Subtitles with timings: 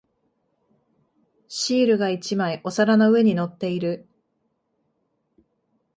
[1.47, 4.07] シールが一枚お皿の上に乗っている。